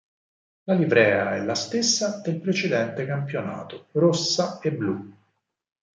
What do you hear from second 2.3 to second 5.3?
precedente campionato: rossa e blu.